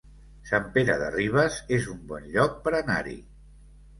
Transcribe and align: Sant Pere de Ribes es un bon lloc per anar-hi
Sant 0.51 0.63
Pere 0.77 0.95
de 1.01 1.09
Ribes 1.15 1.59
es 1.77 1.85
un 1.93 2.01
bon 2.13 2.25
lloc 2.37 2.57
per 2.69 2.75
anar-hi 2.79 3.17